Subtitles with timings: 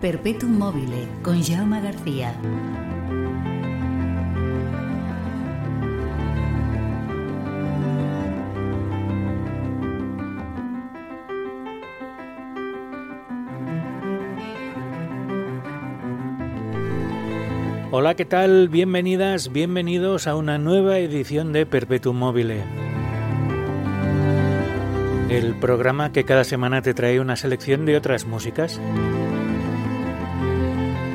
[0.00, 2.34] Perpetuum mobile con Jaume García.
[17.90, 18.70] Hola, ¿qué tal?
[18.70, 22.64] Bienvenidas, bienvenidos a una nueva edición de Perpetuum Mobile.
[25.28, 28.80] El programa que cada semana te trae una selección de otras músicas.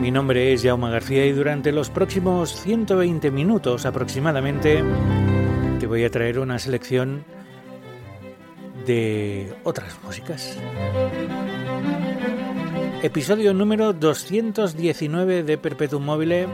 [0.05, 4.83] Mi nombre es Jaume García y durante los próximos 120 minutos aproximadamente
[5.79, 7.25] te voy a traer una selección
[8.85, 10.59] de otras músicas.
[13.01, 16.49] Episodio número 219 de Perpetuum Mobile.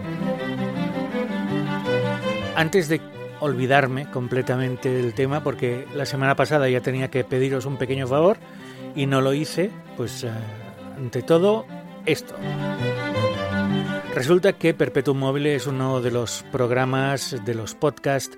[2.55, 3.01] Antes de
[3.41, 8.37] olvidarme completamente del tema, porque la semana pasada ya tenía que pediros un pequeño favor
[8.95, 10.29] y no lo hice, pues eh,
[10.95, 11.65] ante todo
[12.05, 12.33] esto.
[14.13, 18.37] Resulta que Perpetuum Mobile es uno de los programas, de los podcasts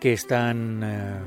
[0.00, 1.20] que están eh,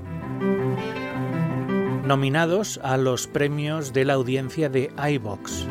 [2.05, 5.67] nominados a los premios de la audiencia de iBox.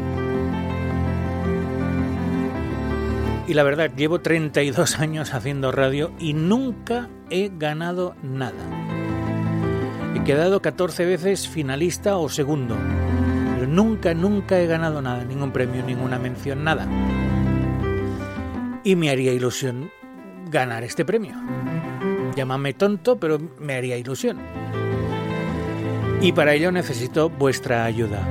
[3.46, 8.64] Y la verdad, llevo 32 años haciendo radio y nunca he ganado nada.
[10.14, 12.78] He quedado 14 veces finalista o segundo,
[13.54, 16.88] pero nunca, nunca he ganado nada, ningún premio, ninguna mención, nada
[18.84, 19.90] y me haría ilusión
[20.50, 21.34] ganar este premio.
[22.36, 24.38] Llámame tonto, pero me haría ilusión.
[26.20, 28.26] Y para ello necesito vuestra ayuda.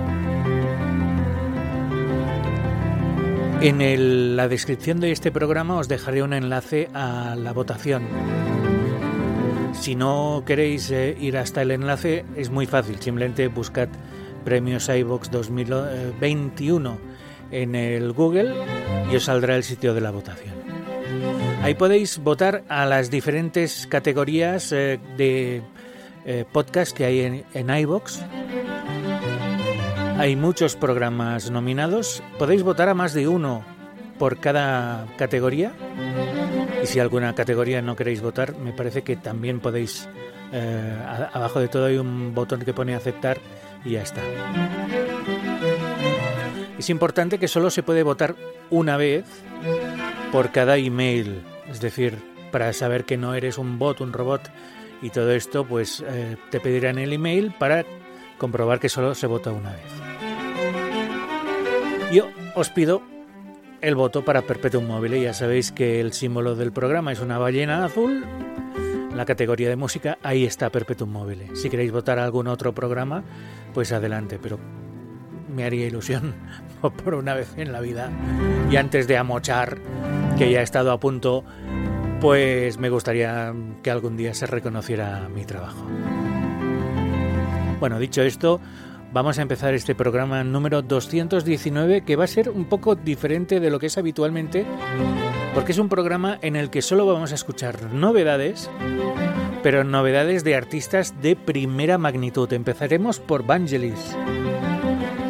[3.61, 8.03] En la descripción de este programa os dejaré un enlace a la votación.
[9.73, 12.99] Si no queréis eh, ir hasta el enlace, es muy fácil.
[12.99, 13.87] Simplemente buscad
[14.43, 17.12] Premios iVox 2021
[17.53, 18.53] en el Google
[19.11, 20.53] y os saldrá el sitio de la votación.
[21.61, 25.61] Ahí podéis votar a las diferentes categorías eh, de
[26.25, 28.21] eh, podcast que hay en, en iBox.
[30.17, 32.21] Hay muchos programas nominados.
[32.37, 33.63] Podéis votar a más de uno
[34.19, 35.71] por cada categoría.
[36.81, 40.07] Y si alguna categoría no queréis votar, me parece que también podéis.
[40.51, 40.97] Eh,
[41.33, 43.39] abajo de todo hay un botón que pone aceptar
[43.83, 44.21] y ya está.
[46.83, 48.35] Es importante que solo se puede votar
[48.69, 49.23] una vez
[50.33, 52.17] por cada email, es decir,
[52.51, 54.41] para saber que no eres un bot, un robot
[55.01, 57.85] y todo esto, pues eh, te pedirán el email para
[58.38, 59.85] comprobar que solo se vota una vez.
[62.11, 63.01] Yo os pido
[63.79, 65.21] el voto para Perpetuum Mobile.
[65.21, 68.25] Ya sabéis que el símbolo del programa es una ballena azul.
[69.15, 71.55] la categoría de música, ahí está Perpetuum Mobile.
[71.55, 73.23] Si queréis votar a algún otro programa,
[73.73, 74.59] pues adelante, pero
[75.53, 76.33] me haría ilusión
[77.03, 78.11] por una vez en la vida.
[78.69, 79.77] Y antes de amochar,
[80.37, 81.43] que ya he estado a punto,
[82.19, 85.87] pues me gustaría que algún día se reconociera mi trabajo.
[87.79, 88.61] Bueno, dicho esto,
[89.11, 93.69] vamos a empezar este programa número 219 que va a ser un poco diferente de
[93.69, 94.65] lo que es habitualmente,
[95.53, 98.71] porque es un programa en el que solo vamos a escuchar novedades,
[99.61, 102.51] pero novedades de artistas de primera magnitud.
[102.53, 104.15] Empezaremos por Vangelis.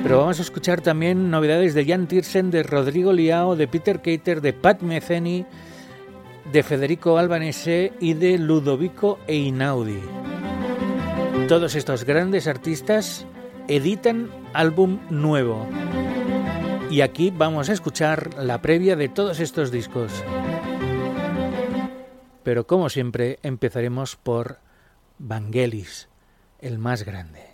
[0.04, 4.42] Pero vamos a escuchar también novedades de Jan Tiersen, de Rodrigo Liao, de Peter Cater,
[4.42, 5.46] de Pat Metheny,
[6.52, 10.02] de Federico Albanese y de Ludovico Einaudi.
[11.48, 13.26] Todos estos grandes artistas
[13.70, 15.66] editan álbum nuevo.
[16.90, 20.12] Y aquí vamos a escuchar la previa de todos estos discos.
[22.44, 24.60] Pero como siempre empezaremos por
[25.18, 26.10] Vangelis,
[26.60, 27.54] el más grande.